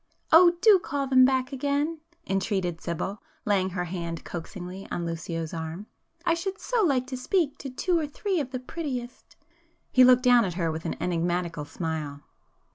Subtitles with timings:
[0.31, 6.33] "Oh do call them back again!" entreated Sibyl, laying her hand coaxingly on Lucio's arm,—"I
[6.33, 9.35] should so like to speak to two or three of the prettiest!"
[9.91, 12.23] He looked down at her with an enigmatical smile.